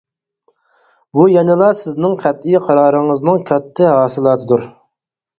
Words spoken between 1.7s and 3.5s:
سىزنىڭ قەتئىي قارارىڭىزنىڭ